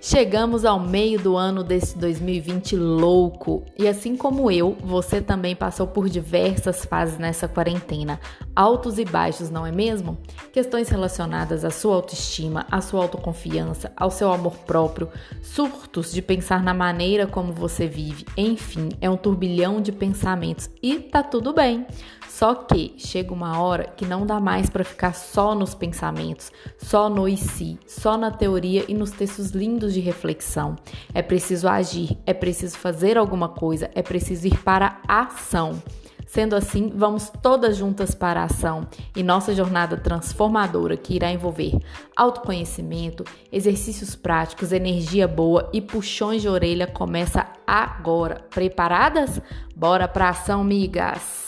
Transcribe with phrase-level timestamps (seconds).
[0.00, 5.88] Chegamos ao meio do ano desse 2020 louco e assim como eu, você também passou
[5.88, 8.20] por diversas fases nessa quarentena,
[8.54, 10.16] altos e baixos, não é mesmo?
[10.52, 15.08] Questões relacionadas à sua autoestima, à sua autoconfiança, ao seu amor próprio,
[15.42, 21.00] surtos de pensar na maneira como você vive, enfim, é um turbilhão de pensamentos e
[21.00, 21.84] tá tudo bem.
[22.28, 27.08] Só que chega uma hora que não dá mais para ficar só nos pensamentos, só
[27.08, 30.76] no e si, só na teoria e nos textos lindos de reflexão.
[31.14, 35.82] É preciso agir, é preciso fazer alguma coisa, é preciso ir para a ação.
[36.28, 41.72] Sendo assim, vamos todas juntas para a ação e nossa jornada transformadora que irá envolver
[42.14, 48.44] autoconhecimento, exercícios práticos, energia boa e puxões de orelha começa agora.
[48.50, 49.40] Preparadas?
[49.74, 51.47] Bora para ação, migas!